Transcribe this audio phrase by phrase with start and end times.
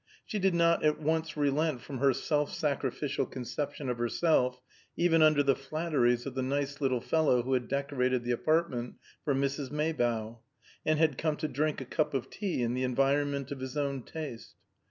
[0.25, 4.59] She did not at once relent from her self sacrificial conception of herself,
[4.97, 9.35] even under the flatteries of the nice little fellow who had decorated the apartment for
[9.35, 9.69] Mrs.
[9.69, 10.39] Maybough,
[10.87, 14.01] and had come to drink a cup of tea in the environment of his own
[14.01, 14.55] taste.